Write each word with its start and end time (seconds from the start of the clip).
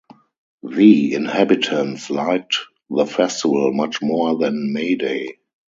The 0.63 1.13
inhabitants 1.13 2.09
liked 2.09 2.57
the 2.89 3.05
festival 3.05 3.71
much 3.71 4.01
more 4.01 4.35
than 4.35 4.73
May 4.73 4.95
Day. 4.95 5.35